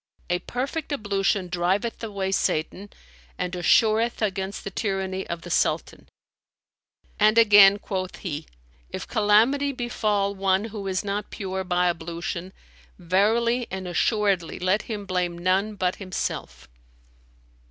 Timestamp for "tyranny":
4.71-5.27